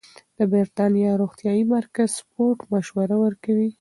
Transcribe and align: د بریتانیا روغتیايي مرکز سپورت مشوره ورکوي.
د 0.37 0.39
بریتانیا 0.51 1.11
روغتیايي 1.21 1.63
مرکز 1.75 2.09
سپورت 2.19 2.59
مشوره 2.71 3.15
ورکوي. 3.23 3.67